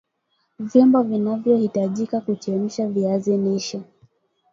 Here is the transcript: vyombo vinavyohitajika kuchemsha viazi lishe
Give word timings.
vyombo 0.59 1.03
vinavyohitajika 1.03 2.21
kuchemsha 2.21 2.87
viazi 2.87 3.37
lishe 3.37 3.81